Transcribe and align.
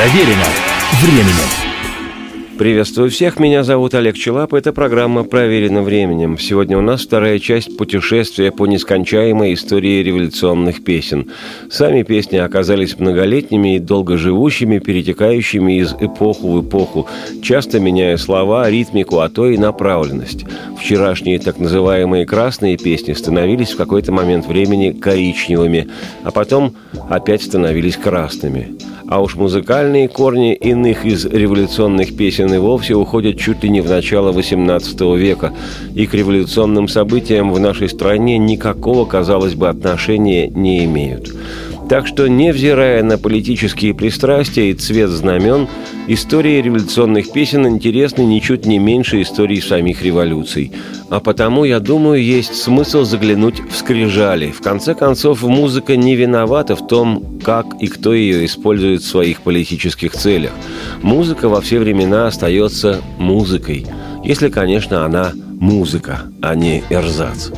Проверено 0.00 0.46
временем. 1.02 1.69
Приветствую 2.60 3.08
всех, 3.08 3.38
меня 3.38 3.64
зовут 3.64 3.94
Олег 3.94 4.16
Челап, 4.16 4.52
это 4.52 4.74
программа 4.74 5.24
«Проверено 5.24 5.80
временем». 5.80 6.36
Сегодня 6.36 6.76
у 6.76 6.82
нас 6.82 7.00
вторая 7.00 7.38
часть 7.38 7.74
путешествия 7.78 8.52
по 8.52 8.66
нескончаемой 8.66 9.54
истории 9.54 10.02
революционных 10.02 10.84
песен. 10.84 11.30
Сами 11.70 12.02
песни 12.02 12.36
оказались 12.36 12.98
многолетними 12.98 13.76
и 13.76 13.78
долгоживущими, 13.78 14.78
перетекающими 14.78 15.78
из 15.78 15.94
эпоху 15.94 16.48
в 16.48 16.68
эпоху, 16.68 17.08
часто 17.42 17.80
меняя 17.80 18.18
слова, 18.18 18.68
ритмику, 18.68 19.20
а 19.20 19.30
то 19.30 19.46
и 19.46 19.56
направленность. 19.56 20.44
Вчерашние 20.78 21.38
так 21.38 21.58
называемые 21.58 22.26
красные 22.26 22.76
песни 22.76 23.14
становились 23.14 23.70
в 23.70 23.78
какой-то 23.78 24.12
момент 24.12 24.46
времени 24.46 24.92
коричневыми, 24.92 25.88
а 26.24 26.30
потом 26.30 26.74
опять 27.08 27.42
становились 27.42 27.96
красными. 27.96 28.76
А 29.10 29.20
уж 29.20 29.34
музыкальные 29.34 30.06
корни 30.06 30.54
иных 30.54 31.04
из 31.04 31.24
революционных 31.24 32.16
песен 32.16 32.49
и 32.54 32.58
вовсе 32.58 32.94
уходят 32.94 33.38
чуть 33.38 33.62
ли 33.62 33.70
не 33.70 33.80
в 33.80 33.88
начало 33.88 34.32
XVIII 34.32 35.16
века, 35.16 35.52
и 35.94 36.06
к 36.06 36.14
революционным 36.14 36.88
событиям 36.88 37.52
в 37.52 37.60
нашей 37.60 37.88
стране 37.88 38.38
никакого, 38.38 39.04
казалось 39.04 39.54
бы, 39.54 39.68
отношения 39.68 40.48
не 40.48 40.84
имеют. 40.84 41.32
Так 41.90 42.06
что, 42.06 42.28
невзирая 42.28 43.02
на 43.02 43.18
политические 43.18 43.94
пристрастия 43.94 44.70
и 44.70 44.74
цвет 44.74 45.10
знамен, 45.10 45.66
истории 46.06 46.62
революционных 46.62 47.32
песен 47.32 47.66
интересны 47.66 48.22
ничуть 48.22 48.64
не 48.64 48.78
меньше 48.78 49.20
истории 49.22 49.58
самих 49.58 50.00
революций. 50.04 50.70
А 51.08 51.18
потому, 51.18 51.64
я 51.64 51.80
думаю, 51.80 52.22
есть 52.22 52.54
смысл 52.54 53.02
заглянуть 53.02 53.58
в 53.58 53.76
скрижали. 53.76 54.52
В 54.52 54.60
конце 54.60 54.94
концов, 54.94 55.42
музыка 55.42 55.96
не 55.96 56.14
виновата 56.14 56.76
в 56.76 56.86
том, 56.86 57.40
как 57.44 57.66
и 57.80 57.88
кто 57.88 58.14
ее 58.14 58.44
использует 58.44 59.02
в 59.02 59.08
своих 59.08 59.40
политических 59.40 60.12
целях. 60.12 60.52
Музыка 61.02 61.48
во 61.48 61.60
все 61.60 61.80
времена 61.80 62.28
остается 62.28 63.00
музыкой, 63.18 63.84
если, 64.22 64.48
конечно, 64.48 65.04
она 65.04 65.32
музыка, 65.60 66.22
а 66.40 66.54
не 66.54 66.82
эрзац. 66.90 67.50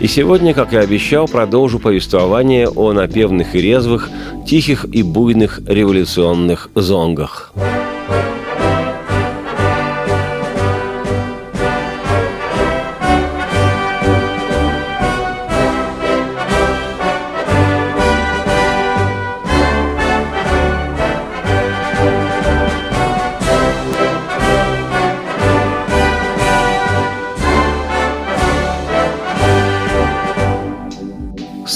И 0.00 0.06
сегодня, 0.06 0.54
как 0.54 0.72
и 0.72 0.76
обещал, 0.76 1.26
продолжу 1.26 1.78
повествование 1.78 2.68
о 2.68 2.92
напевных 2.92 3.54
и 3.54 3.60
резвых, 3.60 4.08
тихих 4.46 4.84
и 4.92 5.02
буйных 5.02 5.60
революционных 5.66 6.70
зонгах. 6.74 7.52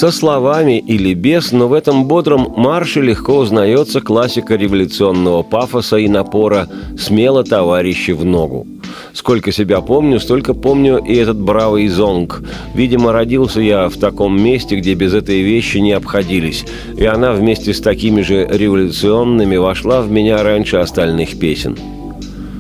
Со 0.03 0.11
словами 0.11 0.81
или 0.81 1.15
без, 1.15 1.53
но 1.53 1.69
в 1.69 1.73
этом 1.73 2.07
бодром 2.07 2.53
марше 2.57 3.01
легко 3.01 3.37
узнается 3.37 4.01
классика 4.01 4.57
революционного 4.57 5.45
пафоса 5.45 5.97
и 5.97 6.09
напора 6.09 6.69
«Смело, 6.99 7.45
товарищи, 7.45 8.11
в 8.11 8.25
ногу». 8.25 8.67
Сколько 9.13 9.53
себя 9.53 9.81
помню, 9.81 10.19
столько 10.19 10.55
помню 10.55 10.99
и 10.99 11.15
этот 11.15 11.41
бравый 11.41 11.87
зонг. 11.87 12.43
Видимо, 12.75 13.13
родился 13.13 13.61
я 13.61 13.89
в 13.89 13.97
таком 13.97 14.43
месте, 14.43 14.75
где 14.75 14.95
без 14.95 15.15
этой 15.15 15.43
вещи 15.43 15.79
не 15.79 15.93
обходились, 15.93 16.65
и 16.99 17.05
она 17.05 17.33
вместе 17.33 17.73
с 17.73 17.81
такими 17.81 18.23
же 18.23 18.45
революционными 18.51 19.55
вошла 19.55 20.03
в 20.03 20.11
меня 20.11 20.43
раньше 20.43 20.79
остальных 20.79 21.39
песен. 21.39 21.79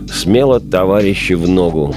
«Смело, 0.08 0.60
товарищи, 0.60 1.32
в 1.32 1.48
ногу», 1.48 1.92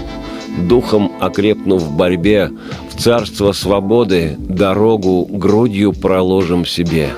духом 0.57 1.11
окрепнув 1.19 1.81
в 1.81 1.95
борьбе, 1.95 2.51
в 2.89 3.01
царство 3.01 3.51
свободы 3.51 4.35
дорогу 4.37 5.25
грудью 5.25 5.93
проложим 5.93 6.65
себе. 6.65 7.09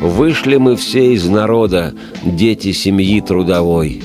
Вышли 0.00 0.56
мы 0.56 0.76
все 0.76 1.12
из 1.14 1.26
народа, 1.28 1.92
дети 2.24 2.72
семьи 2.72 3.20
трудовой. 3.20 4.02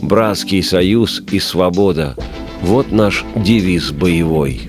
Братский 0.00 0.62
союз 0.62 1.22
и 1.30 1.38
свобода– 1.38 2.16
вот 2.62 2.92
наш 2.92 3.24
девиз 3.34 3.90
боевой. 3.90 4.62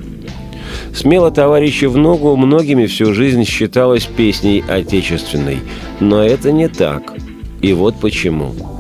Смело 0.94 1.32
товарищи 1.32 1.86
в 1.86 1.98
ногу 1.98 2.36
многими 2.36 2.86
всю 2.86 3.14
жизнь 3.14 3.46
считалось 3.46 4.06
песней 4.06 4.64
отечественной, 4.68 5.60
но 6.00 6.22
это 6.22 6.52
не 6.52 6.68
так. 6.68 7.14
И 7.62 7.74
вот 7.74 8.00
почему– 8.00 8.54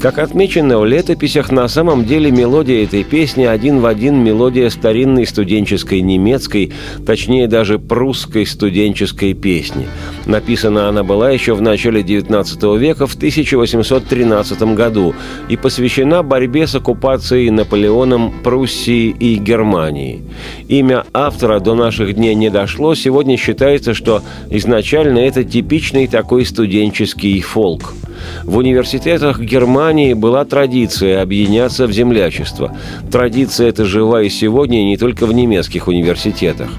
как 0.00 0.18
отмечено 0.18 0.78
в 0.78 0.86
летописях, 0.86 1.52
на 1.52 1.68
самом 1.68 2.06
деле 2.06 2.30
мелодия 2.30 2.84
этой 2.84 3.04
песни 3.04 3.44
один 3.44 3.80
в 3.80 3.86
один 3.86 4.24
мелодия 4.24 4.70
старинной 4.70 5.26
студенческой 5.26 6.00
немецкой, 6.00 6.72
точнее 7.04 7.46
даже 7.48 7.78
прусской 7.78 8.46
студенческой 8.46 9.34
песни. 9.34 9.88
Написана 10.24 10.88
она 10.88 11.04
была 11.04 11.30
еще 11.30 11.54
в 11.54 11.60
начале 11.60 12.00
XIX 12.00 12.78
века 12.78 13.06
в 13.06 13.14
1813 13.14 14.62
году 14.74 15.14
и 15.50 15.56
посвящена 15.56 16.22
борьбе 16.22 16.66
с 16.66 16.74
оккупацией 16.74 17.50
Наполеоном 17.50 18.32
Пруссии 18.42 19.08
и 19.08 19.34
Германии. 19.36 20.22
Имя 20.68 21.04
автора 21.12 21.60
до 21.60 21.74
наших 21.74 22.14
дней 22.14 22.34
не 22.34 22.48
дошло, 22.48 22.94
сегодня 22.94 23.36
считается, 23.36 23.92
что 23.92 24.22
изначально 24.48 25.18
это 25.18 25.44
типичный 25.44 26.06
такой 26.06 26.46
студенческий 26.46 27.40
фолк– 27.42 27.92
в 28.44 28.56
университетах 28.56 29.40
Германии 29.40 30.14
была 30.14 30.44
традиция 30.44 31.22
объединяться 31.22 31.86
в 31.86 31.92
землячество. 31.92 32.76
Традиция 33.10 33.68
эта 33.68 33.84
жива 33.84 34.22
и 34.22 34.28
сегодня 34.28 34.84
не 34.84 34.96
только 34.96 35.26
в 35.26 35.32
немецких 35.32 35.88
университетах. 35.88 36.70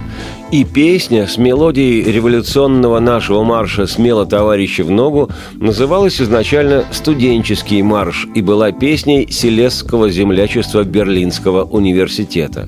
И 0.52 0.66
песня 0.66 1.28
с 1.28 1.38
мелодией 1.38 2.04
революционного 2.12 3.00
нашего 3.00 3.42
марша 3.42 3.88
«Смело, 3.88 4.26
товарищи, 4.26 4.82
в 4.82 4.92
ногу» 4.92 5.30
называлась 5.54 6.20
изначально 6.20 6.84
«Студенческий 6.92 7.82
марш» 7.82 8.28
и 8.36 8.42
была 8.42 8.74
песней 8.74 9.32
Селесского 9.32 10.10
землячества 10.10 10.84
Берлинского 10.84 11.64
университета. 11.64 12.68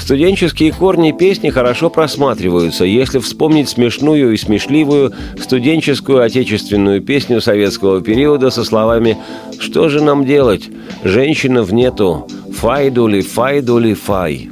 Студенческие 0.00 0.72
корни 0.72 1.12
песни 1.12 1.50
хорошо 1.50 1.90
просматриваются, 1.90 2.84
если 2.84 3.20
вспомнить 3.20 3.68
смешную 3.68 4.32
и 4.32 4.36
смешливую 4.36 5.12
студенческую 5.40 6.22
отечественную 6.22 7.02
песню 7.02 7.40
советского 7.40 8.00
периода 8.00 8.50
со 8.50 8.64
словами 8.64 9.16
«Что 9.60 9.88
же 9.88 10.02
нам 10.02 10.24
делать? 10.24 10.68
Женщинов 11.04 11.70
нету. 11.70 12.26
Файдули, 12.52 13.20
файдули, 13.20 13.94
фай». 13.94 14.51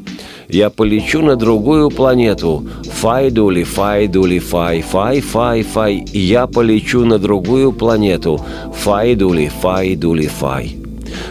Я 0.53 0.71
полечу 0.71 1.22
на 1.22 1.37
другую 1.37 1.91
планету. 1.91 2.65
Файдули, 3.00 3.62
файдули, 3.62 4.38
фай, 4.38 4.83
фай, 4.83 5.21
фай, 5.21 5.62
фай. 5.62 6.05
Я 6.12 6.47
полечу 6.47 7.05
на 7.05 7.19
другую 7.19 7.72
планету. 7.72 8.44
Файдули, 8.75 9.50
файдули, 9.61 10.27
фай. 10.27 10.77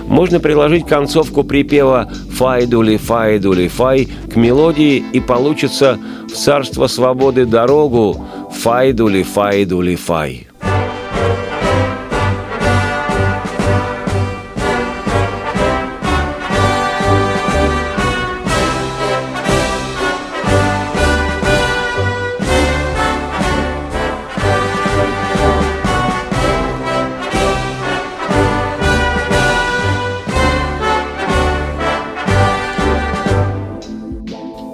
Можно 0.08 0.40
приложить 0.40 0.86
концовку 0.86 1.44
припева 1.44 2.12
«Файдули, 2.32 2.98
файдули, 2.98 3.68
фай» 3.68 4.08
к 4.32 4.36
мелодии, 4.36 5.04
и 5.14 5.20
получится 5.20 5.98
«В 6.28 6.32
царство 6.32 6.88
свободы 6.88 7.46
дорогу, 7.46 8.26
файдули, 8.52 9.24
файдули, 9.24 9.96
фай». 9.96 10.49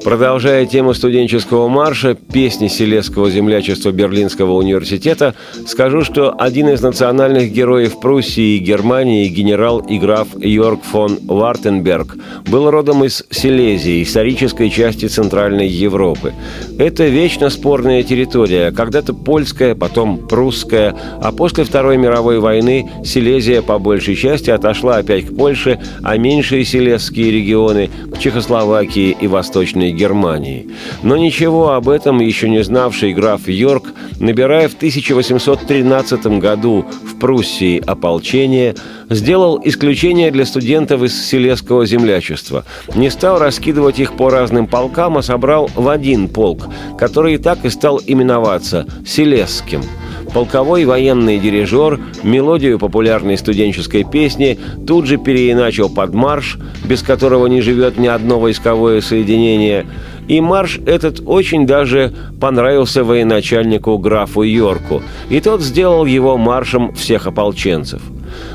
Продолжая 0.06 0.68
тему 0.68 0.94
студенческого 0.94 1.68
марша, 1.68 2.13
песни 2.13 2.68
Селесского 2.68 3.31
землячества 3.31 3.90
Берлинского 3.90 4.52
университета, 4.52 5.34
скажу, 5.66 6.04
что 6.04 6.31
один 6.38 6.69
из 6.69 6.84
национальных 6.84 7.52
героев 7.52 8.00
Пруссии 8.00 8.56
и 8.56 8.60
Германии, 8.60 9.28
генерал 9.28 9.80
и 9.80 9.98
граф 9.98 10.28
Йорк 10.38 10.81
фон 10.84 11.18
Вартенберг, 11.24 12.18
был 12.46 12.69
родом 12.69 13.04
из 13.04 13.25
Силезии, 13.31 14.04
исторической 14.04 14.69
части 14.69 15.07
Центральной 15.07 15.68
Европы. 15.68 16.36
Это 16.78 17.06
вечно 17.07 17.50
спорная 17.50 18.04
территория, 18.04 18.72
когда-то 18.72 19.16
польская, 19.16 19.74
потом 19.74 20.19
прусская, 20.28 20.96
а 21.19 21.31
после 21.31 21.63
Второй 21.63 21.98
мировой 21.98 22.38
войны 22.38 22.88
Силезия 23.04 23.63
по 23.63 23.80
большей 23.80 24.16
части 24.16 24.52
отошла 24.52 24.98
опять 24.98 25.25
к 25.25 25.36
Польше, 25.36 25.80
а 26.04 26.16
меньшие 26.16 26.63
силезские 26.63 27.31
регионы– 27.31 27.90
к 28.16 28.19
Чехословакии 28.19 29.16
и 29.19 29.28
Восточной 29.28 29.92
Германии. 29.95 30.69
Но 31.03 31.18
ничего 31.18 31.71
об 31.71 31.89
этом 31.89 32.19
еще 32.19 32.50
не 32.50 32.63
знавший 32.63 33.13
граф 33.13 33.47
Йорк, 33.47 33.86
набирая 34.19 34.69
в 34.69 34.75
1813 34.75 36.25
году 36.39 36.86
в 37.03 37.19
Пруссии 37.19 37.81
ополчение, 37.86 38.75
сделал 39.09 39.59
исключение 39.63 40.31
для 40.31 40.45
студентов 40.45 41.01
из 41.03 41.27
Селесского 41.27 41.86
землячества. 41.86 42.65
Не 42.94 43.09
стал 43.09 43.39
раскидывать 43.39 44.00
их 44.00 44.13
по 44.13 44.30
разным 44.30 44.68
полкам, 44.68 45.18
а 45.18 45.24
собрал 45.24 45.69
в 45.75 45.89
один 45.89 46.27
полк, 46.27 46.68
который 46.97 47.36
и 47.36 47.38
так 47.38 47.65
и 47.65 47.69
стал 47.69 48.01
именоваться 48.06 48.86
Селесским– 49.06 49.81
полковой 50.35 50.83
военный 50.83 51.39
дирижер 51.39 51.97
мелодию 52.21 52.77
популярной 52.77 53.37
студенческой 53.37 54.03
песни 54.03 54.59
тут 54.85 55.05
же 55.05 55.15
переиначил 55.15 55.87
под 55.87 56.13
марш, 56.13 56.57
без 56.83 57.01
которого 57.03 57.47
не 57.47 57.61
живет 57.61 57.97
ни 57.97 58.07
одно 58.07 58.37
войсковое 58.37 58.99
соединение, 58.99 59.85
и 60.27 60.41
марш 60.41 60.81
этот 60.85 61.21
очень 61.25 61.65
даже 61.65 62.13
понравился 62.41 63.05
военачальнику 63.05 63.97
графу 63.97 64.41
Йорку, 64.41 65.01
и 65.29 65.39
тот 65.39 65.61
сделал 65.61 66.05
его 66.05 66.35
маршем 66.35 66.93
всех 66.95 67.27
ополченцев. 67.27 68.01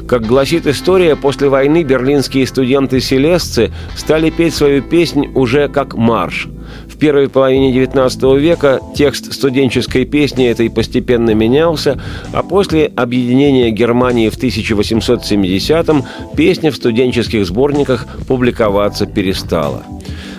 Как 0.07 0.27
гласит 0.27 0.67
история, 0.67 1.17
после 1.17 1.49
войны 1.49 1.83
берлинские 1.83 2.47
студенты-селесцы 2.47 3.73
стали 3.97 4.29
петь 4.29 4.55
свою 4.55 4.83
песнь 4.83 5.29
уже 5.35 5.69
как 5.69 5.95
марш– 5.95 6.47
первой 7.01 7.29
половине 7.29 7.73
XIX 7.73 8.39
века 8.39 8.81
текст 8.95 9.33
студенческой 9.33 10.05
песни 10.05 10.47
этой 10.47 10.71
постепенно 10.71 11.35
менялся, 11.35 12.01
а 12.33 12.43
после 12.43 12.93
объединения 12.95 13.71
Германии 13.71 14.29
в 14.29 14.39
1870-м 14.39 16.05
песня 16.37 16.71
в 16.71 16.77
студенческих 16.77 17.47
сборниках 17.47 18.07
публиковаться 18.29 19.07
перестала. 19.07 19.83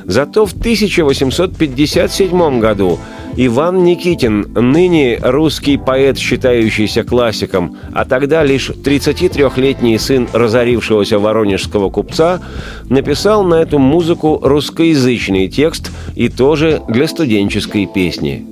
Зато 0.05 0.45
в 0.45 0.53
1857 0.53 2.59
году 2.59 2.99
Иван 3.37 3.85
Никитин, 3.85 4.47
ныне 4.53 5.17
русский 5.21 5.77
поэт, 5.77 6.17
считающийся 6.17 7.03
классиком, 7.03 7.77
а 7.93 8.03
тогда 8.03 8.43
лишь 8.43 8.69
33-летний 8.69 9.97
сын 9.97 10.27
разорившегося 10.33 11.17
воронежского 11.17 11.89
купца, 11.89 12.41
написал 12.89 13.43
на 13.43 13.55
эту 13.55 13.79
музыку 13.79 14.39
русскоязычный 14.41 15.47
текст 15.47 15.91
и 16.15 16.27
тоже 16.27 16.81
для 16.89 17.07
студенческой 17.07 17.85
песни. 17.85 18.45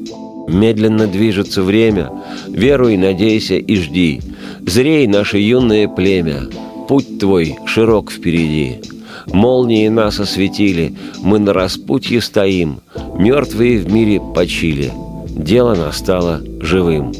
Медленно 0.47 1.07
движется 1.07 1.61
время, 1.61 2.09
веруй, 2.47 2.95
надейся 2.97 3.55
и 3.55 3.75
жди. 3.75 4.21
Зрей 4.65 5.07
наше 5.07 5.39
юное 5.39 5.87
племя, 5.87 6.43
путь 6.87 7.19
твой 7.19 7.57
широк 7.65 8.11
впереди. 8.11 8.79
Молнии 9.27 9.87
нас 9.89 10.19
осветили, 10.19 10.95
мы 11.21 11.39
на 11.39 11.53
распутье 11.53 12.21
стоим, 12.21 12.79
Мертвые 13.19 13.79
в 13.79 13.91
мире 13.91 14.21
почили, 14.33 14.93
дело 15.27 15.75
настало 15.75 16.39
живым. 16.61 17.11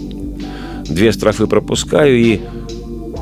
Две 0.85 1.11
строфы 1.11 1.45
пропускаю 1.45 2.17
и 2.17 2.39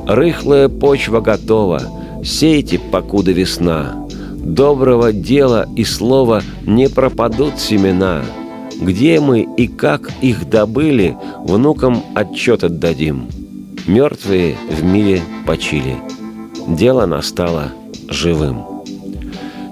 «Рыхлая 0.05 0.69
почва 0.69 1.19
готова, 1.19 1.81
сейте, 2.23 2.77
покуда 2.77 3.31
весна, 3.31 3.95
Доброго 4.35 5.11
дела 5.11 5.67
и 5.75 5.83
слова 5.83 6.43
не 6.67 6.87
пропадут 6.87 7.59
семена. 7.59 8.21
Где 8.79 9.19
мы 9.19 9.41
и 9.57 9.67
как 9.67 10.11
их 10.21 10.47
добыли, 10.47 11.17
внукам 11.39 12.03
отчет 12.13 12.63
отдадим. 12.63 13.27
Мертвые 13.87 14.55
в 14.69 14.83
мире 14.83 15.23
почили, 15.47 15.95
дело 16.67 17.07
настало 17.07 17.71
живым». 18.07 18.66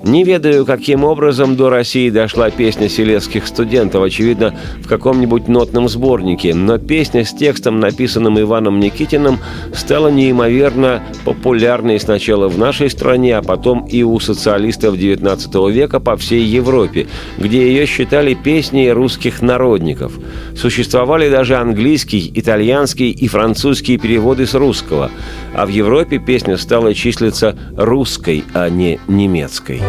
Не 0.05 0.23
ведаю, 0.23 0.67
каким 0.67 1.03
образом 1.03 1.55
до 1.55 1.71
России 1.71 2.11
дошла 2.11 2.51
песня 2.51 2.89
селецких 2.89 3.47
студентов, 3.47 4.03
очевидно, 4.03 4.53
в 4.83 4.87
каком-нибудь 4.87 5.47
нотном 5.47 5.89
сборнике, 5.89 6.53
но 6.53 6.77
песня 6.77 7.25
с 7.25 7.33
текстом, 7.33 7.79
написанным 7.79 8.39
Иваном 8.39 8.79
Никитиным, 8.79 9.39
стала 9.73 10.09
неимоверно 10.09 11.01
популярной 11.25 11.99
сначала 11.99 12.47
в 12.49 12.59
нашей 12.59 12.91
стране, 12.91 13.35
а 13.35 13.41
потом 13.41 13.87
и 13.87 14.03
у 14.03 14.19
социалистов 14.19 14.93
XIX 14.93 15.71
века 15.71 15.99
по 15.99 16.15
всей 16.17 16.43
Европе, 16.43 17.07
где 17.39 17.67
ее 17.67 17.87
считали 17.87 18.35
песней 18.35 18.91
русских 18.91 19.41
народников. 19.41 20.13
Существовали 20.55 21.31
даже 21.31 21.55
английский, 21.55 22.31
итальянский 22.35 23.09
и 23.09 23.27
французские 23.27 23.97
переводы 23.97 24.45
с 24.45 24.53
русского, 24.53 25.09
а 25.55 25.65
в 25.65 25.69
Европе 25.69 26.19
песня 26.19 26.57
стала 26.57 26.93
числиться 26.93 27.57
русской, 27.75 28.43
а 28.53 28.69
не 28.69 28.99
немецкой. 29.07 29.81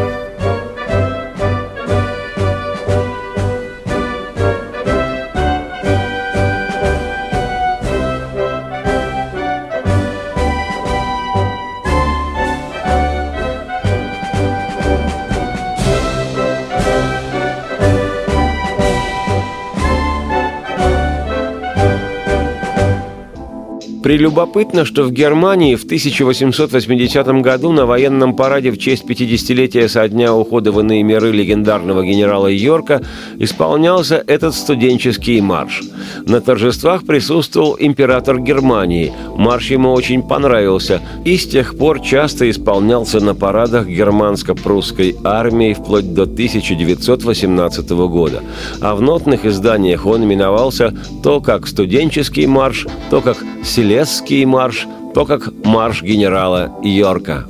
Прелюбопытно, 24.06 24.84
что 24.84 25.02
в 25.02 25.10
Германии 25.10 25.74
в 25.74 25.82
1880 25.82 27.26
году 27.42 27.72
на 27.72 27.86
военном 27.86 28.36
параде 28.36 28.70
в 28.70 28.78
честь 28.78 29.02
50-летия 29.04 29.88
со 29.88 30.08
дня 30.08 30.32
ухода 30.32 30.70
в 30.70 30.78
иные 30.78 31.02
миры 31.02 31.32
легендарного 31.32 32.04
генерала 32.04 32.46
Йорка 32.46 33.02
исполнялся 33.40 34.22
этот 34.24 34.54
студенческий 34.54 35.40
марш. 35.40 35.82
На 36.24 36.40
торжествах 36.40 37.04
присутствовал 37.04 37.76
император 37.80 38.38
Германии. 38.38 39.12
Марш 39.36 39.72
ему 39.72 39.90
очень 39.90 40.22
понравился 40.22 41.02
и 41.24 41.36
с 41.36 41.44
тех 41.44 41.76
пор 41.76 41.98
часто 41.98 42.48
исполнялся 42.48 43.18
на 43.18 43.34
парадах 43.34 43.88
германско-прусской 43.88 45.16
армии 45.24 45.74
вплоть 45.74 46.14
до 46.14 46.22
1918 46.22 47.90
года. 47.90 48.44
А 48.80 48.94
в 48.94 49.02
нотных 49.02 49.44
изданиях 49.44 50.06
он 50.06 50.22
именовался 50.22 50.94
то 51.24 51.40
как 51.40 51.66
студенческий 51.66 52.46
марш, 52.46 52.86
то 53.10 53.20
как 53.20 53.38
селе 53.64 53.95
Селесский 53.96 54.44
марш, 54.44 54.86
то 55.14 55.24
как 55.24 55.48
марш 55.64 56.02
генерала 56.02 56.78
Йорка. 56.82 57.46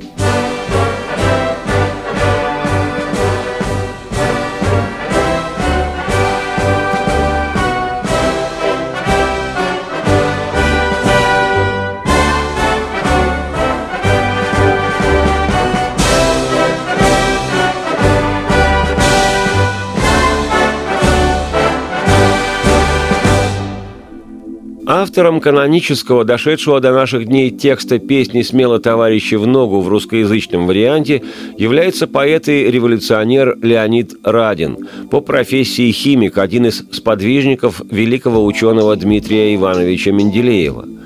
Автором 24.89 25.41
канонического, 25.41 26.23
дошедшего 26.23 26.79
до 26.79 26.93
наших 26.93 27.25
дней 27.25 27.51
текста 27.51 27.99
песни 27.99 28.41
«Смело, 28.41 28.79
товарищи, 28.79 29.35
в 29.35 29.45
ногу» 29.45 29.81
в 29.81 29.89
русскоязычном 29.89 30.65
варианте 30.65 31.23
является 31.57 32.07
поэт 32.07 32.47
и 32.47 32.71
революционер 32.71 33.57
Леонид 33.61 34.13
Радин, 34.23 34.87
по 35.11 35.19
профессии 35.19 35.91
химик, 35.91 36.37
один 36.37 36.67
из 36.67 36.85
сподвижников 36.93 37.81
великого 37.91 38.45
ученого 38.45 38.95
Дмитрия 38.95 39.53
Ивановича 39.55 40.11
Менделеева– 40.11 40.85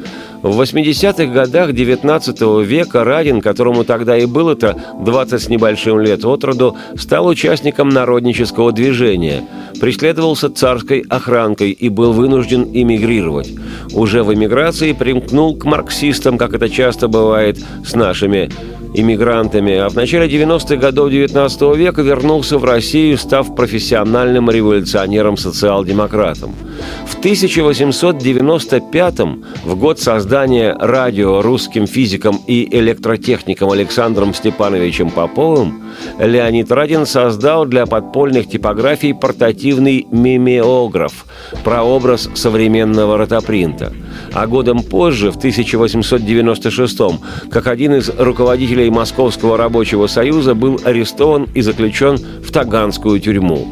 в 0.41 0.59
80-х 0.59 1.25
годах 1.25 1.71
XIX 1.71 2.63
века 2.63 3.03
Радин, 3.03 3.41
которому 3.41 3.83
тогда 3.83 4.17
и 4.17 4.25
было-то 4.25 4.75
20 4.99 5.41
с 5.41 5.49
небольшим 5.49 5.99
лет 5.99 6.25
от 6.25 6.43
роду, 6.43 6.75
стал 6.95 7.27
участником 7.27 7.89
народнического 7.89 8.71
движения, 8.71 9.43
преследовался 9.79 10.49
царской 10.49 11.05
охранкой 11.09 11.71
и 11.71 11.89
был 11.89 12.13
вынужден 12.13 12.67
эмигрировать. 12.73 13.51
Уже 13.93 14.23
в 14.23 14.33
эмиграции 14.33 14.93
примкнул 14.93 15.55
к 15.55 15.65
марксистам, 15.65 16.37
как 16.37 16.53
это 16.53 16.69
часто 16.69 17.07
бывает 17.07 17.59
с 17.85 17.93
нашими 17.93 18.49
иммигрантами, 18.93 19.77
а 19.77 19.89
в 19.89 19.95
начале 19.95 20.27
90-х 20.27 20.75
годов 20.75 21.09
XIX 21.09 21.77
века 21.77 22.01
вернулся 22.01 22.57
в 22.57 22.65
Россию, 22.65 23.17
став 23.17 23.55
профессиональным 23.55 24.49
революционером-социал-демократом. 24.49 26.53
В 27.05 27.17
1895 27.19 29.19
в 29.65 29.75
год 29.75 29.99
создания 29.99 30.75
радио 30.79 31.41
русским 31.41 31.87
физиком 31.87 32.39
и 32.47 32.67
электротехником 32.77 33.71
Александром 33.71 34.33
Степановичем 34.33 35.11
Поповым 35.11 35.81
Леонид 36.19 36.71
Радин 36.71 37.05
создал 37.05 37.65
для 37.65 37.85
подпольных 37.85 38.49
типографий 38.49 39.13
портативный 39.13 40.07
мимеограф, 40.11 41.25
прообраз 41.63 42.29
современного 42.33 43.17
ротопринта. 43.17 43.93
А 44.33 44.47
годом 44.47 44.83
позже, 44.83 45.31
в 45.31 45.37
1896 45.37 46.99
как 47.49 47.67
один 47.67 47.95
из 47.95 48.09
руководителей 48.17 48.89
Московского 48.89 49.57
рабочего 49.57 50.07
союза 50.07 50.55
был 50.55 50.79
арестован 50.83 51.47
и 51.53 51.61
заключен 51.61 52.17
в 52.17 52.51
Таганскую 52.51 53.19
тюрьму. 53.19 53.67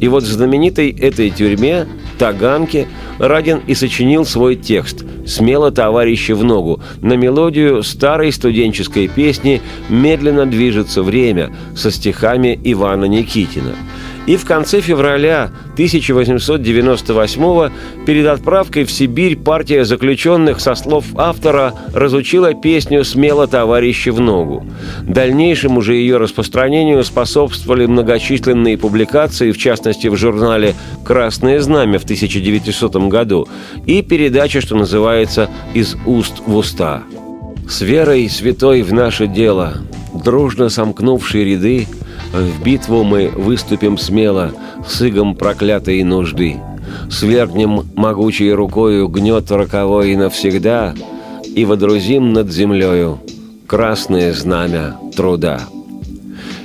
И 0.00 0.08
вот 0.08 0.24
в 0.24 0.26
знаменитой 0.26 0.90
этой 0.90 1.30
тюрьме, 1.30 1.86
Таганке, 2.18 2.88
Радин 3.18 3.60
и 3.66 3.74
сочинил 3.74 4.24
свой 4.26 4.56
текст 4.56 5.04
«Смело, 5.26 5.70
товарищи, 5.70 6.32
в 6.32 6.44
ногу» 6.44 6.80
на 7.00 7.14
мелодию 7.14 7.82
старой 7.82 8.32
студенческой 8.32 9.08
песни 9.08 9.62
«Медленно 9.88 10.46
движется 10.46 11.02
время» 11.02 11.54
со 11.76 11.90
стихами 11.90 12.58
Ивана 12.64 13.06
Никитина– 13.06 13.74
и 14.26 14.36
в 14.36 14.44
конце 14.44 14.80
февраля 14.80 15.50
1898 15.74 17.70
перед 18.06 18.26
отправкой 18.26 18.84
в 18.84 18.92
Сибирь 18.92 19.36
партия 19.36 19.84
заключенных, 19.84 20.60
со 20.60 20.74
слов 20.74 21.04
автора, 21.16 21.74
разучила 21.92 22.54
песню 22.54 23.04
«Смело, 23.04 23.46
товарищи, 23.46 24.08
в 24.08 24.20
ногу». 24.20 24.66
Дальнейшему 25.02 25.82
же 25.82 25.94
ее 25.94 26.16
распространению 26.16 27.04
способствовали 27.04 27.86
многочисленные 27.86 28.78
публикации, 28.78 29.52
в 29.52 29.58
частности 29.58 30.08
в 30.08 30.16
журнале 30.16 30.74
«Красное 31.04 31.60
знамя» 31.60 31.98
в 31.98 32.04
1900 32.04 32.96
году 33.08 33.48
и 33.86 34.02
передача, 34.02 34.60
что 34.60 34.76
называется 34.76 35.50
«Из 35.74 35.96
уст 36.06 36.42
в 36.46 36.56
уста». 36.56 37.02
С 37.68 37.80
верой 37.80 38.28
святой 38.28 38.82
в 38.82 38.92
наше 38.92 39.26
дело, 39.26 39.78
дружно 40.12 40.68
сомкнувшие 40.68 41.44
ряды, 41.44 41.86
в 42.34 42.62
битву 42.62 43.04
мы 43.04 43.28
выступим 43.28 43.96
смело, 43.96 44.52
с 44.86 45.00
игом 45.02 45.36
проклятой 45.36 46.02
нужды. 46.02 46.56
Свергнем 47.10 47.88
могучей 47.94 48.52
рукою 48.52 49.08
гнет 49.08 49.50
роковой 49.50 50.14
навсегда 50.16 50.94
И 51.44 51.64
водрузим 51.64 52.32
над 52.32 52.50
землею 52.50 53.20
красное 53.66 54.32
знамя 54.32 54.96
труда. 55.16 55.60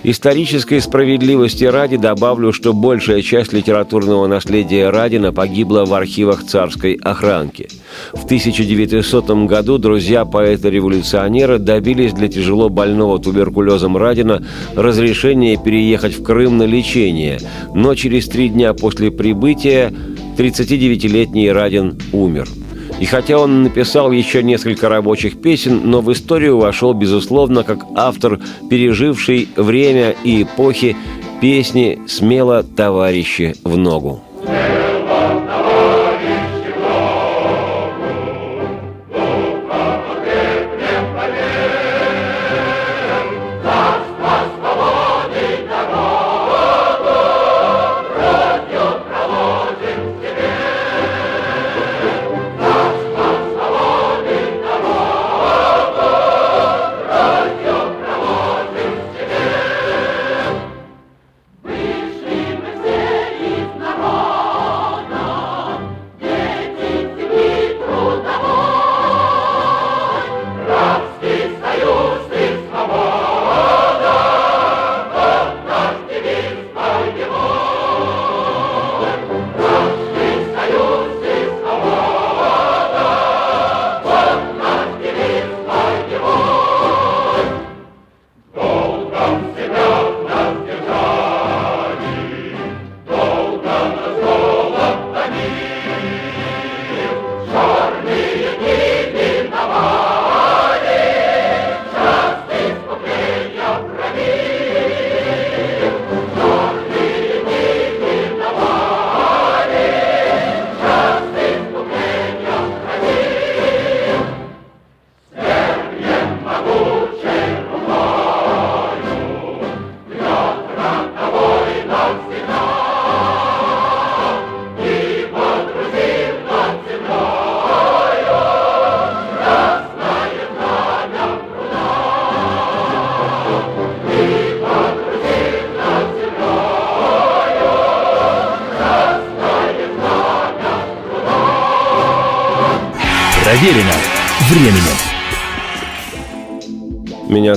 Исторической 0.04 0.80
справедливости 0.80 1.66
ради 1.66 1.98
добавлю, 1.98 2.54
что 2.54 2.74
большая 2.74 3.22
часть 3.22 3.52
литературного 3.52 4.28
наследия 4.28 4.90
Радина 4.90 5.34
погибла 5.34 5.84
в 5.84 5.94
архивах 5.94 6.46
царской 6.46 6.94
охранки. 6.94 7.68
В 8.14 8.24
1900 8.24 9.30
году 9.46 9.78
друзья 9.78 10.24
поэта-революционера 10.24 11.58
добились 11.58 12.14
для 12.14 12.30
тяжело 12.30 12.70
больного 12.70 13.20
туберкулезом 13.20 13.98
Радина 13.98 14.42
разрешения 14.74 15.58
переехать 15.58 16.18
в 16.18 16.24
Крым 16.24 16.58
на 16.58 16.64
лечение, 16.64 17.40
но 17.76 17.94
через 17.94 18.30
три 18.30 18.48
дня 18.48 18.74
после 18.74 19.12
прибытия 19.12 19.94
39-летний 20.38 21.52
Радин 21.52 22.00
умер– 22.14 22.48
и 23.00 23.06
хотя 23.06 23.38
он 23.38 23.64
написал 23.64 24.12
еще 24.12 24.44
несколько 24.44 24.90
рабочих 24.90 25.42
песен, 25.42 25.82
но 25.86 26.02
в 26.02 26.12
историю 26.12 26.58
вошел, 26.58 26.94
безусловно, 26.94 27.64
как 27.64 27.86
автор, 27.96 28.40
переживший 28.70 29.48
время 29.56 30.16
и 30.24 30.44
эпохи 30.44 30.98
песни 31.42 32.00
«Смело, 32.08 32.64
товарищи, 32.64 33.56
в 33.64 33.78
ногу». 33.78 34.22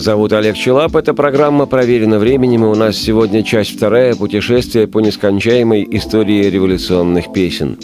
Зовут 0.02 0.32
Олег 0.32 0.56
Челап. 0.56 0.96
Это 0.96 1.14
программа 1.14 1.66
«Проверено 1.66 2.18
временем». 2.18 2.64
И 2.64 2.68
у 2.68 2.74
нас 2.74 2.96
сегодня 2.96 3.42
часть 3.42 3.76
вторая 3.76 4.14
«Путешествие 4.14 4.88
по 4.88 5.00
нескончаемой 5.00 5.86
истории 5.92 6.50
революционных 6.50 7.32
песен». 7.32 7.78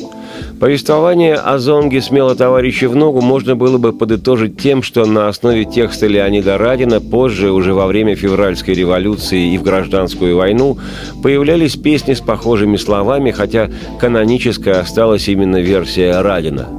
Повествование 0.58 1.34
о 1.36 1.58
Зонге 1.58 2.02
«Смело 2.02 2.34
товарищи 2.34 2.86
в 2.86 2.96
ногу» 2.96 3.20
можно 3.20 3.54
было 3.54 3.78
бы 3.78 3.92
подытожить 3.92 4.60
тем, 4.60 4.82
что 4.82 5.06
на 5.06 5.28
основе 5.28 5.64
текста 5.64 6.08
Леонида 6.08 6.58
Радина 6.58 7.00
позже, 7.00 7.52
уже 7.52 7.72
во 7.72 7.86
время 7.86 8.16
февральской 8.16 8.74
революции 8.74 9.54
и 9.54 9.58
в 9.58 9.62
гражданскую 9.62 10.36
войну, 10.36 10.78
появлялись 11.22 11.76
песни 11.76 12.14
с 12.14 12.20
похожими 12.20 12.76
словами, 12.76 13.30
хотя 13.30 13.70
каноническая 14.00 14.80
осталась 14.80 15.28
именно 15.28 15.60
версия 15.60 16.20
Радина– 16.20 16.68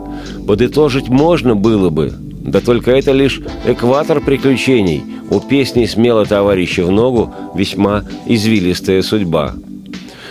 Подытожить 0.50 1.10
можно 1.10 1.56
было 1.56 1.92
бы, 1.92 2.12
да 2.50 2.62
только 2.62 2.92
это 2.92 3.12
лишь 3.12 3.42
экватор 3.66 4.22
приключений. 4.22 5.04
У 5.30 5.40
песни 5.40 5.86
«Смело 5.86 6.26
товарища 6.26 6.84
в 6.84 6.92
ногу» 6.92 7.34
весьма 7.56 8.04
извилистая 8.26 9.02
судьба– 9.02 9.54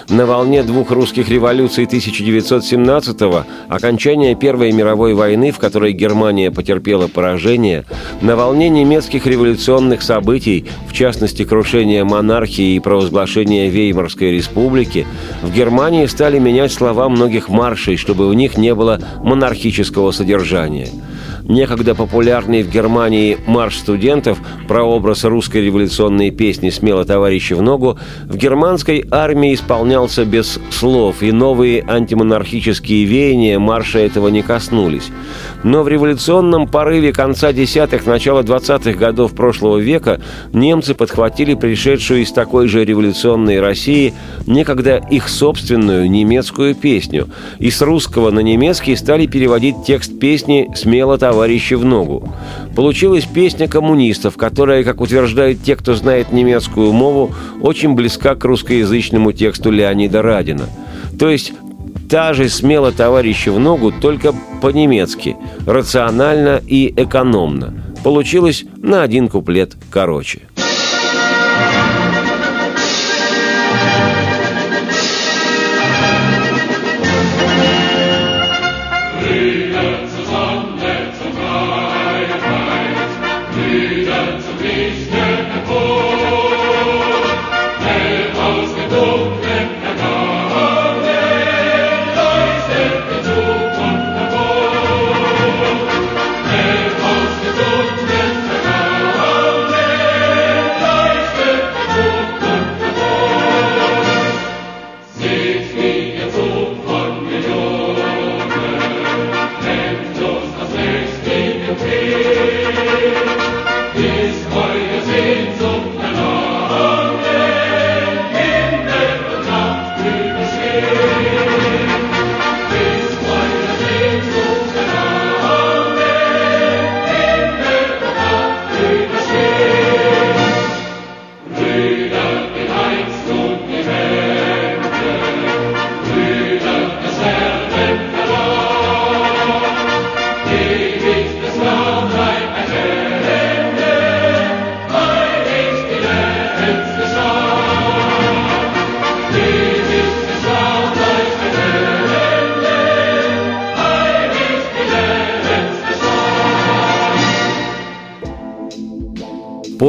на 0.09 0.25
волне 0.25 0.63
двух 0.63 0.91
русских 0.91 1.29
революций 1.29 1.85
1917-го, 1.85 3.45
окончания 3.69 4.35
Первой 4.35 4.73
мировой 4.73 5.13
войны, 5.13 5.53
в 5.53 5.59
которой 5.59 5.93
Германия 5.93 6.51
потерпела 6.51 7.09
поражение, 7.09 7.85
на 8.23 8.35
волне 8.35 8.71
немецких 8.71 9.27
революционных 9.27 10.01
событий, 10.01 10.67
в 10.89 10.95
частности 10.95 11.45
крушения 11.45 12.05
монархии 12.05 12.77
и 12.77 12.81
провозглашения 12.81 13.69
Веймарской 13.69 14.33
республики, 14.33 15.07
в 15.43 15.53
Германии 15.53 16.07
стали 16.07 16.39
менять 16.39 16.73
слова 16.73 17.09
многих 17.11 17.51
маршей, 17.51 17.97
чтобы 17.97 18.29
в 18.29 18.35
них 18.35 18.57
не 18.57 18.75
было 18.75 19.01
монархического 19.23 20.13
содержания– 20.13 20.89
Некогда 21.49 21.95
популярный 21.95 22.63
в 22.63 22.71
Германии 22.71 23.39
марш 23.47 23.79
студентов, 23.79 24.39
прообраз 24.69 25.25
русской 25.25 25.65
революционной 25.65 26.31
песни 26.31 26.69
«Смело, 26.69 27.07
товарищи, 27.07 27.55
в 27.55 27.63
ногу», 27.63 27.99
в 28.27 28.37
германской 28.37 29.03
армии 29.11 29.55
исполнялся 29.55 30.27
без 30.27 30.61
слов, 30.71 31.23
и 31.23 31.33
новые 31.33 31.83
антимонархические 31.89 33.07
веяния 33.07 33.59
марша 33.59 33.99
этого 33.99 34.29
не 34.29 34.43
коснулись. 34.43 35.09
Но 35.65 35.83
в 35.83 35.89
революционном 35.89 36.69
порыве 36.69 37.15
конца 37.15 37.55
десятых, 37.55 38.05
начала 38.05 38.43
двадцатых 38.43 38.99
годов 38.99 39.33
прошлого 39.33 39.79
века 39.79 40.21
немцы 40.53 40.95
подхватили 40.95 41.55
пришедшую 41.55 42.25
из 42.25 42.31
такой 42.31 42.69
же 42.69 42.85
революционной 42.85 43.59
России 43.59 44.13
некогда 44.47 45.03
их 45.11 45.31
собственную 45.31 46.11
немецкую 46.11 46.75
песню, 46.75 47.27
и 47.59 47.71
с 47.71 47.81
русского 47.81 48.31
на 48.31 48.41
немецкий 48.41 48.95
стали 48.97 49.25
переводить 49.25 49.77
текст 49.87 50.19
песни 50.19 50.69
«Смело, 50.77 51.17
товарищи, 51.17 51.38
товарищи 51.39 51.75
в 51.75 51.85
ногу». 51.85 52.29
Получилась 52.75 53.25
песня 53.25 53.69
коммунистов, 53.69 54.37
которая, 54.37 54.83
как 54.83 55.01
утверждают 55.01 55.63
те, 55.63 55.77
кто 55.77 55.95
знает 55.95 56.33
немецкую 56.33 56.93
мову, 56.93 57.33
очень 57.63 57.95
близка 57.95 58.35
к 58.35 58.45
русскоязычному 58.45 59.33
тексту 59.33 59.71
Леонида 59.71 60.23
Радина. 60.23 60.65
То 61.19 61.31
есть 61.31 61.53
та 62.11 62.35
же 62.35 62.49
смело 62.49 62.91
товарищи 62.91 63.51
в 63.51 63.59
ногу, 63.61 63.93
только 63.93 64.35
по-немецки, 64.61 65.37
рационально 65.67 66.61
и 66.67 66.93
экономно. 66.97 67.73
Получилось 68.03 68.65
на 68.83 69.03
один 69.03 69.29
куплет 69.29 69.77
короче. 69.91 70.41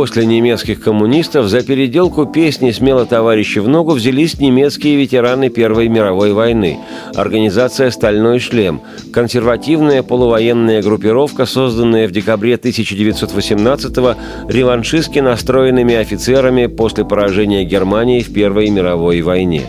После 0.09 0.25
немецких 0.25 0.81
коммунистов 0.81 1.49
за 1.49 1.61
переделку 1.61 2.25
песни 2.25 2.71
«Смело 2.71 3.05
товарищи 3.05 3.59
в 3.59 3.67
ногу» 3.67 3.91
взялись 3.91 4.39
немецкие 4.39 4.95
ветераны 4.95 5.49
Первой 5.49 5.87
мировой 5.87 6.33
войны, 6.33 6.79
организация 7.13 7.91
«Стальной 7.91 8.39
шлем», 8.39 8.81
консервативная 9.13 10.01
полувоенная 10.01 10.81
группировка, 10.81 11.45
созданная 11.45 12.07
в 12.07 12.11
декабре 12.11 12.55
1918-го 12.55 14.15
реваншистски 14.51 15.19
настроенными 15.19 15.93
офицерами 15.93 16.65
после 16.65 17.05
поражения 17.05 17.63
Германии 17.63 18.21
в 18.21 18.33
Первой 18.33 18.71
мировой 18.71 19.21
войне. 19.21 19.67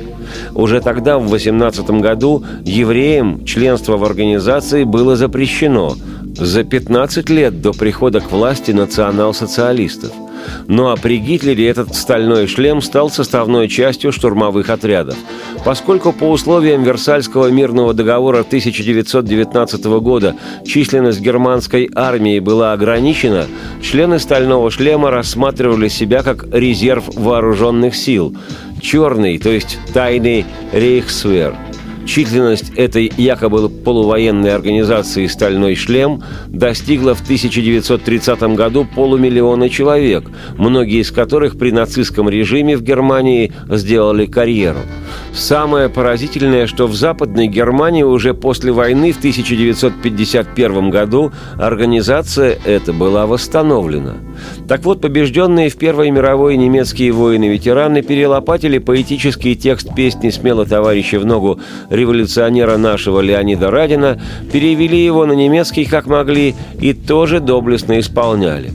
Уже 0.54 0.80
тогда, 0.80 1.18
в 1.18 1.28
18 1.28 1.90
году, 2.00 2.44
евреям 2.64 3.44
членство 3.44 3.99
в 3.99 4.04
организации 4.04 4.85
было 4.85 5.16
запрещено– 5.16 5.97
за 6.37 6.64
15 6.64 7.28
лет 7.28 7.61
до 7.61 7.73
прихода 7.73 8.20
к 8.20 8.30
власти 8.30 8.70
национал-социалистов. 8.70 10.12
Ну 10.66 10.88
а 10.90 10.96
при 10.96 11.18
Гитлере 11.18 11.68
этот 11.68 11.94
стальной 11.94 12.46
шлем 12.46 12.83
стал 12.83 13.11
составной 13.11 13.68
частью 13.68 14.12
штурмовых 14.12 14.70
отрядов. 14.70 15.16
Поскольку 15.64 16.12
по 16.12 16.31
условиям 16.31 16.83
Версальского 16.83 17.48
мирного 17.48 17.94
договора 17.94 18.40
1919 18.40 19.85
года 20.00 20.37
численность 20.66 21.20
германской 21.20 21.90
армии 21.94 22.38
была 22.38 22.72
ограничена, 22.72 23.46
члены 23.83 24.18
стального 24.18 24.70
шлема 24.70 25.11
рассматривали 25.11 25.88
себя 25.88 26.22
как 26.22 26.46
резерв 26.53 27.05
вооруженных 27.14 27.94
сил– 27.94 28.37
черный, 28.81 29.38
то 29.38 29.50
есть 29.50 29.79
тайный 29.92 30.46
рейхсвер– 30.72 31.55
Численность 32.11 32.73
этой 32.75 33.12
якобы 33.16 33.68
полувоенной 33.68 34.53
организации 34.53 35.29
«Стальной 35.29 35.77
шлем» 35.77 36.25
достигла 36.49 37.14
в 37.14 37.20
1930 37.20 38.42
году 38.57 38.85
полумиллиона 38.85 39.70
человек, 39.70 40.29
многие 40.59 41.03
из 41.03 41.12
которых 41.12 41.57
при 41.57 41.70
нацистском 41.70 42.29
режиме 42.29 42.77
в 42.77 42.83
Германии 42.83 43.53
сделали 43.68 44.27
карьеру. 44.27 44.81
Самое 45.33 45.88
поразительное, 45.88 46.66
что 46.66 46.88
в 46.88 46.96
Западной 46.96 47.46
Германии 47.46 48.03
уже 48.03 48.35
после 48.35 48.73
войны 48.73 49.12
в 49.12 49.18
1951 49.18 50.90
году 50.90 51.31
организация 51.61 52.59
эта 52.64 52.92
была 52.92 53.29
восстановлена. 53.29 54.16
Так 54.68 54.85
вот, 54.85 55.00
побежденные 55.00 55.68
в 55.68 55.76
Первой 55.76 56.11
мировой 56.11 56.57
немецкие 56.57 57.12
воины-ветераны 57.12 58.03
перелопатили 58.03 58.79
поэтический 58.79 59.55
текст 59.55 59.94
песни 59.94 60.31
«Смело 60.31 60.66
товарищи 60.66 61.16
в 61.16 61.26
ногу» 61.26 61.61
революционера 61.90 62.76
нашего 62.76 63.20
Леонида 63.20 63.70
Радина, 63.70 64.20
перевели 64.53 65.05
его 65.05 65.26
на 65.26 65.33
немецкий 65.33 65.85
как 65.85 66.07
могли 66.07 66.55
и 66.81 66.92
тоже 66.92 67.40
доблестно 67.40 67.98
исполняли. 68.00 68.70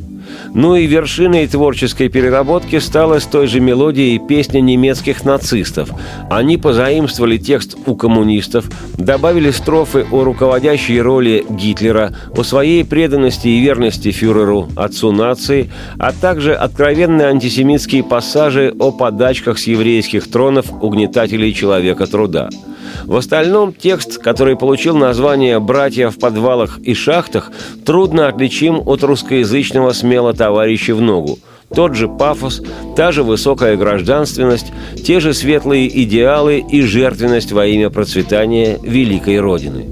Ну 0.53 0.75
и 0.75 0.85
вершиной 0.85 1.47
творческой 1.47 2.09
переработки 2.09 2.79
стала 2.79 3.19
с 3.19 3.25
той 3.25 3.47
же 3.47 3.59
мелодией 3.59 4.19
песня 4.19 4.61
немецких 4.61 5.25
нацистов. 5.25 5.89
Они 6.29 6.57
позаимствовали 6.57 7.37
текст 7.37 7.75
у 7.85 7.95
коммунистов, 7.95 8.65
добавили 8.97 9.51
строфы 9.51 10.05
о 10.11 10.23
руководящей 10.23 11.01
роли 11.01 11.45
Гитлера, 11.49 12.15
о 12.35 12.43
своей 12.43 12.85
преданности 12.85 13.47
и 13.47 13.59
верности 13.61 14.11
фюреру, 14.11 14.69
отцу 14.75 15.11
нации, 15.11 15.69
а 15.97 16.11
также 16.11 16.53
откровенные 16.53 17.27
антисемитские 17.27 18.03
пассажи 18.03 18.73
о 18.79 18.91
подачках 18.91 19.57
с 19.57 19.67
еврейских 19.67 20.29
тронов 20.29 20.71
угнетателей 20.81 21.53
человека 21.53 22.07
труда– 22.07 22.49
в 23.05 23.15
остальном 23.15 23.73
текст, 23.73 24.17
который 24.17 24.55
получил 24.55 24.95
название 24.97 25.59
«Братья 25.59 26.09
в 26.09 26.17
подвалах 26.17 26.79
и 26.79 26.93
шахтах», 26.93 27.51
трудно 27.85 28.27
отличим 28.27 28.81
от 28.85 29.03
русскоязычного 29.03 29.91
«Смело 29.91 30.33
товарищи 30.33 30.91
в 30.91 31.01
ногу». 31.01 31.39
Тот 31.73 31.95
же 31.95 32.07
пафос, 32.07 32.61
та 32.95 33.11
же 33.11 33.23
высокая 33.23 33.75
гражданственность, 33.75 34.71
те 35.03 35.19
же 35.19 35.33
светлые 35.33 35.87
идеалы 36.03 36.59
и 36.59 36.81
жертвенность 36.81 37.51
во 37.51 37.65
имя 37.65 37.89
процветания 37.89 38.77
великой 38.83 39.39
Родины. 39.39 39.85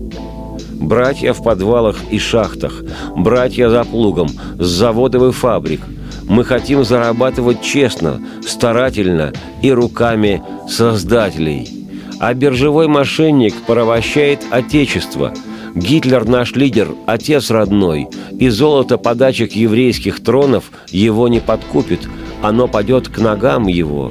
Братья 0.71 1.34
в 1.34 1.43
подвалах 1.43 1.97
и 2.12 2.19
шахтах, 2.19 2.84
братья 3.15 3.69
за 3.69 3.84
плугом, 3.84 4.29
с 4.60 4.65
заводов 4.65 5.23
и 5.23 5.32
фабрик. 5.32 5.82
Мы 6.23 6.43
хотим 6.43 6.84
зарабатывать 6.84 7.62
честно, 7.62 8.21
старательно 8.45 9.34
и 9.62 9.71
руками 9.71 10.43
создателей– 10.69 11.79
а 12.25 12.33
биржевой 12.33 12.88
мошенник 12.88 13.53
порабощает 13.67 14.39
Отечество. 14.49 15.33
Гитлер 15.75 16.25
наш 16.25 16.53
лидер, 16.53 16.88
отец 17.05 17.51
родной, 17.51 18.07
и 18.39 18.47
золото 18.47 18.97
подачек 18.97 19.51
еврейских 19.51 20.23
тронов 20.23 20.71
его 20.89 21.27
не 21.27 21.41
подкупит, 21.41 22.07
оно 22.41 22.69
падет 22.69 23.09
к 23.09 23.17
ногам 23.17 23.67
его. 23.67 24.09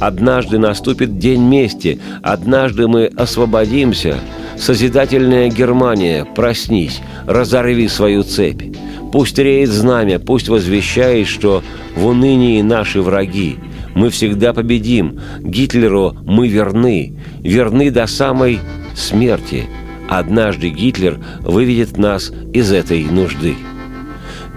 Однажды 0.00 0.58
наступит 0.58 1.18
день 1.18 1.42
мести, 1.42 2.00
однажды 2.20 2.88
мы 2.88 3.04
освободимся. 3.06 4.18
Созидательная 4.58 5.48
Германия, 5.48 6.24
проснись, 6.24 7.00
разорви 7.28 7.86
свою 7.86 8.24
цепь. 8.24 8.74
Пусть 9.12 9.38
реет 9.38 9.68
знамя, 9.68 10.18
пусть 10.18 10.48
возвещает, 10.48 11.28
что 11.28 11.62
в 11.94 12.06
унынии 12.06 12.60
наши 12.60 13.00
враги– 13.00 13.56
мы 13.94 14.10
всегда 14.10 14.52
победим. 14.52 15.20
Гитлеру 15.40 16.16
мы 16.24 16.48
верны. 16.48 17.16
Верны 17.42 17.90
до 17.90 18.06
самой 18.06 18.60
смерти. 18.94 19.64
Однажды 20.08 20.68
Гитлер 20.68 21.18
выведет 21.40 21.96
нас 21.96 22.32
из 22.52 22.72
этой 22.72 23.04
нужды. 23.04 23.54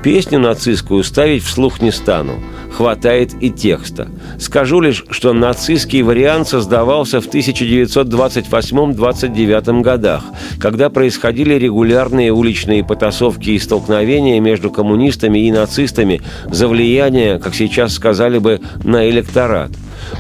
Песню 0.04 0.39
нацистскую 0.39 1.04
ставить 1.04 1.43
вслух 1.43 1.82
не 1.82 1.91
стану. 1.91 2.39
Хватает 2.76 3.32
и 3.40 3.50
текста. 3.50 4.10
Скажу 4.38 4.82
лишь, 4.82 5.06
что 5.10 5.32
нацистский 5.34 6.02
вариант 6.02 6.50
создавался 6.50 7.22
в 7.22 7.28
1928-29 7.28 9.82
годах, 9.82 10.26
когда 10.60 10.90
происходили 10.90 11.54
регулярные 11.54 12.34
уличные 12.34 12.84
потасовки 12.84 13.52
и 13.52 13.60
столкновения 13.60 14.42
между 14.42 14.72
коммунистами 14.72 15.48
и 15.48 15.52
нацистами 15.52 16.22
за 16.52 16.68
влияние, 16.68 17.40
как 17.40 17.56
сейчас 17.56 17.94
сказали 17.94 18.40
бы, 18.40 18.60
на 18.84 19.10
электорат. 19.10 19.72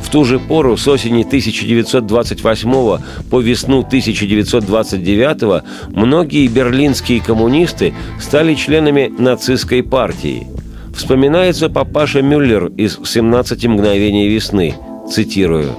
В 0.01 0.09
ту 0.09 0.23
же 0.23 0.39
пору 0.39 0.77
с 0.77 0.87
осени 0.87 1.23
1928 1.23 3.01
по 3.29 3.41
весну 3.41 3.79
1929 3.79 5.63
многие 5.89 6.47
берлинские 6.47 7.19
коммунисты 7.21 7.93
стали 8.19 8.55
членами 8.55 9.13
нацистской 9.17 9.83
партии. 9.83 10.47
Вспоминается 10.95 11.69
папаша 11.69 12.21
Мюллер 12.21 12.67
из 12.77 12.97
«17 12.97 13.67
мгновений 13.67 14.29
весны», 14.29 14.75
цитирую. 15.11 15.75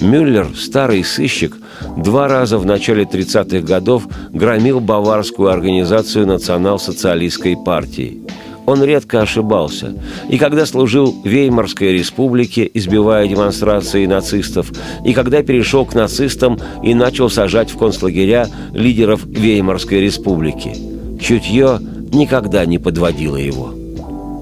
Мюллер, 0.00 0.46
старый 0.56 1.02
сыщик, 1.02 1.56
два 1.96 2.28
раза 2.28 2.56
в 2.58 2.64
начале 2.64 3.02
30-х 3.02 3.66
годов 3.66 4.06
громил 4.32 4.78
баварскую 4.78 5.50
организацию 5.50 6.26
национал-социалистской 6.26 7.56
партии. 7.56 8.22
Он 8.64 8.84
редко 8.84 9.22
ошибался. 9.22 9.94
И 10.28 10.38
когда 10.38 10.66
служил 10.66 11.16
Веймарской 11.24 11.92
республике, 11.92 12.70
избивая 12.72 13.26
демонстрации 13.26 14.06
нацистов, 14.06 14.70
и 15.04 15.14
когда 15.14 15.42
перешел 15.42 15.84
к 15.84 15.94
нацистам 15.94 16.60
и 16.84 16.94
начал 16.94 17.28
сажать 17.28 17.70
в 17.70 17.78
концлагеря 17.78 18.46
лидеров 18.72 19.24
Веймарской 19.24 20.00
республики. 20.00 20.76
Чутье 21.20 21.80
никогда 22.12 22.64
не 22.66 22.78
подводило 22.78 23.36
его. 23.36 23.77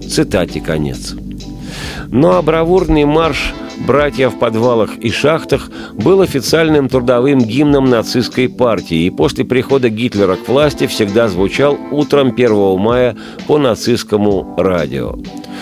Цитате 0.08 0.60
конец. 0.60 1.14
Но 2.08 2.42
бравурный 2.42 3.04
марш 3.04 3.52
«Братья 3.86 4.30
в 4.30 4.38
подвалах 4.38 4.96
и 4.96 5.10
шахтах» 5.10 5.70
был 5.92 6.22
официальным 6.22 6.88
трудовым 6.88 7.38
гимном 7.38 7.90
нацистской 7.90 8.48
партии 8.48 9.04
и 9.04 9.10
после 9.10 9.44
прихода 9.44 9.90
Гитлера 9.90 10.36
к 10.36 10.48
власти 10.48 10.86
всегда 10.86 11.28
звучал 11.28 11.78
утром 11.90 12.28
1 12.28 12.78
мая 12.78 13.16
по 13.46 13.58
нацистскому 13.58 14.54
радио. 14.56 15.16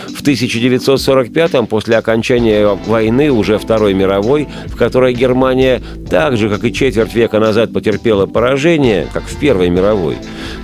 В 0.09 0.23
1945-м, 0.23 1.67
после 1.67 1.97
окончания 1.97 2.67
войны, 2.87 3.31
уже 3.31 3.59
Второй 3.59 3.95
мировой, 3.95 4.49
в 4.67 4.77
которой 4.77 5.13
Германия 5.13 5.83
так 6.09 6.37
же, 6.37 6.49
как 6.49 6.65
и 6.65 6.73
четверть 6.73 7.15
века 7.15 7.41
назад 7.41 7.73
потерпела 7.73 8.27
поражение, 8.27 9.09
как 9.13 9.25
в 9.25 9.39
Первой 9.39 9.71
мировой, 9.71 10.17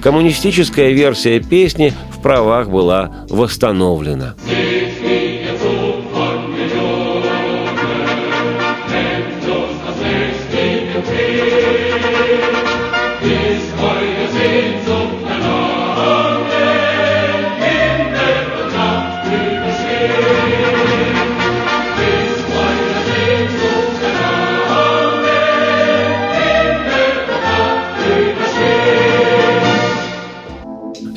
коммунистическая 0.02 0.92
версия 0.92 1.40
песни 1.40 1.92
в 2.12 2.22
правах 2.22 2.68
была 2.68 3.26
восстановлена. 3.28 4.34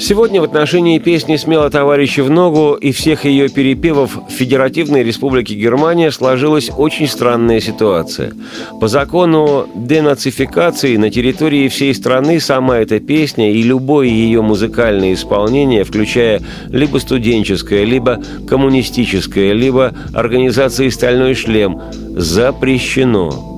Сегодня 0.06 0.42
в 0.42 0.44
отношении 0.44 1.00
песни 1.00 1.38
«Смело 1.38 1.70
товарищи 1.70 2.20
в 2.20 2.30
ногу» 2.30 2.74
и 2.74 2.92
всех 2.92 3.24
ее 3.24 3.48
перепевов 3.48 4.18
в 4.28 4.32
Федеративной 4.34 5.02
Республике 5.02 5.56
Германия 5.56 6.12
сложилась 6.12 6.70
очень 6.78 7.08
странная 7.08 7.62
ситуация. 7.62 8.34
По 8.82 8.90
закону 8.90 9.66
денацификации 9.74 10.98
на 10.98 11.10
территории 11.10 11.70
всей 11.70 11.96
страны 11.96 12.42
сама 12.42 12.80
эта 12.80 13.00
песня 13.00 13.54
и 13.54 13.64
любое 13.64 14.08
ее 14.08 14.42
музыкальное 14.42 15.14
исполнение, 15.14 15.86
включая 15.86 16.42
либо 16.68 16.98
студенческое, 16.98 17.86
либо 17.86 18.22
коммунистическое, 18.46 19.54
либо 19.54 19.94
организации 20.14 20.90
«Стальной 20.90 21.34
шлем», 21.34 21.82
запрещено. 22.18 23.53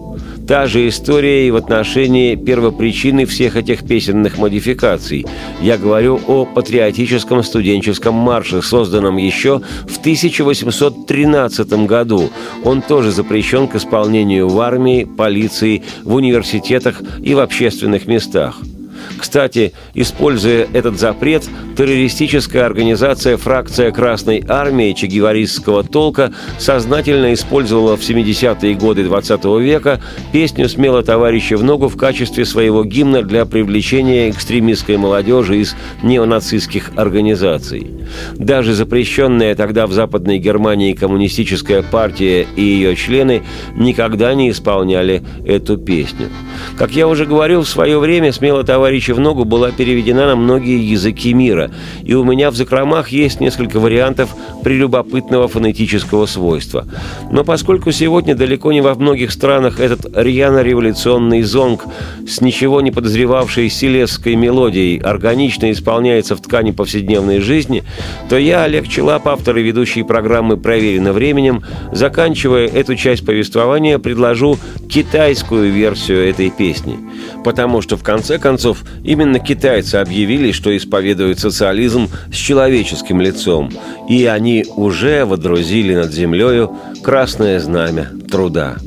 Та 0.47 0.67
же 0.67 0.87
история 0.87 1.47
и 1.47 1.51
в 1.51 1.55
отношении 1.55 2.35
первопричины 2.35 3.25
всех 3.25 3.55
этих 3.55 3.87
песенных 3.87 4.37
модификаций. 4.37 5.25
Я 5.59 5.77
говорю 5.77 6.19
о 6.27 6.45
патриотическом 6.45 7.43
студенческом 7.43 8.13
марше, 8.13 8.61
созданном 8.61 9.17
еще 9.17 9.61
в 9.87 9.97
1813 9.97 11.87
году. 11.87 12.29
Он 12.63 12.83
тоже 12.83 13.11
запрещен 13.11 13.67
к 13.67 13.75
исполнению 13.75 14.47
в 14.47 14.59
армии, 14.59 15.05
полиции, 15.05 15.81
в 16.03 16.13
университетах 16.13 17.01
и 17.23 17.33
в 17.33 17.39
общественных 17.39 18.05
местах– 18.05 18.59
кстати, 19.17 19.73
используя 19.93 20.67
этот 20.73 20.99
запрет, 20.99 21.43
террористическая 21.77 22.65
организация 22.65 23.37
«Фракция 23.37 23.91
Красной 23.91 24.43
Армии» 24.47 24.93
чегеваристского 24.93 25.83
толка 25.83 26.33
сознательно 26.57 27.33
использовала 27.33 27.97
в 27.97 28.01
70-е 28.01 28.75
годы 28.75 29.03
XX 29.03 29.61
века 29.61 30.01
песню 30.31 30.69
«Смело 30.69 31.03
товарищи 31.03 31.53
в 31.53 31.63
ногу» 31.63 31.87
в 31.87 31.97
качестве 31.97 32.45
своего 32.45 32.83
гимна 32.83 33.21
для 33.21 33.45
привлечения 33.45 34.29
экстремистской 34.29 34.97
молодежи 34.97 35.57
из 35.57 35.75
неонацистских 36.03 36.91
организаций. 36.95 37.87
Даже 38.35 38.73
запрещенная 38.73 39.55
тогда 39.55 39.87
в 39.87 39.93
Западной 39.93 40.39
Германии 40.39 40.93
коммунистическая 40.93 41.81
партия 41.83 42.47
и 42.55 42.61
ее 42.61 42.95
члены 42.95 43.43
никогда 43.75 44.33
не 44.33 44.49
исполняли 44.49 45.23
эту 45.45 45.77
песню. 45.77 46.29
Как 46.77 46.91
я 46.91 47.07
уже 47.07 47.25
говорил, 47.25 47.61
в 47.61 47.69
свое 47.69 47.99
время 47.99 48.31
«Смело 48.31 48.63
товарищи 48.63 48.94
«Тысяча 48.95 49.13
в 49.13 49.19
ногу» 49.19 49.43
была 49.43 49.71
переведена 49.71 50.25
на 50.25 50.35
многие 50.37 50.81
языки 50.81 51.33
мира, 51.33 51.69
и 52.01 52.13
у 52.13 52.23
меня 52.23 52.49
в 52.49 52.55
закромах 52.55 53.09
есть 53.09 53.41
несколько 53.41 53.77
вариантов 53.77 54.33
прелюбопытного 54.63 55.49
фонетического 55.49 56.25
свойства. 56.27 56.87
Но 57.29 57.43
поскольку 57.43 57.91
сегодня 57.91 58.35
далеко 58.35 58.71
не 58.71 58.79
во 58.79 58.95
многих 58.95 59.31
странах 59.31 59.81
этот 59.81 60.05
рьяно-революционный 60.15 61.41
зонг 61.41 61.83
с 62.25 62.39
ничего 62.39 62.79
не 62.79 62.91
подозревавшей 62.91 63.69
силесской 63.69 64.35
мелодией 64.35 64.97
органично 64.97 65.73
исполняется 65.73 66.37
в 66.37 66.39
ткани 66.39 66.71
повседневной 66.71 67.41
жизни, 67.41 67.83
то 68.29 68.37
я, 68.37 68.63
Олег 68.63 68.87
Челап, 68.87 69.27
автор 69.27 69.57
и 69.57 69.61
ведущий 69.61 70.03
программы 70.03 70.55
«Проверено 70.55 71.11
временем», 71.11 71.63
заканчивая 71.91 72.67
эту 72.67 72.95
часть 72.95 73.25
повествования, 73.25 73.99
предложу 73.99 74.57
китайскую 74.89 75.69
версию 75.69 76.29
этой 76.29 76.49
песни. 76.49 76.97
Потому 77.43 77.81
что, 77.81 77.97
в 77.97 78.03
конце 78.03 78.37
концов, 78.37 78.84
Именно 79.03 79.39
китайцы 79.39 79.95
объявили, 79.95 80.51
что 80.51 80.75
исповедуют 80.75 81.39
социализм 81.39 82.09
с 82.31 82.35
человеческим 82.35 83.21
лицом, 83.21 83.71
и 84.09 84.25
они 84.25 84.65
уже 84.75 85.25
водрузили 85.25 85.95
над 85.95 86.11
землею 86.11 86.75
красное 87.03 87.59
знамя 87.59 88.09
труда. 88.29 88.77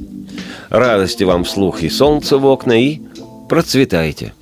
Радости 0.71 1.25
вам 1.25 1.45
вслух 1.45 1.83
и 1.83 1.89
солнце 1.89 2.37
в 2.37 2.47
окна, 2.47 2.73
и 2.73 3.01
процветайте! 3.49 4.33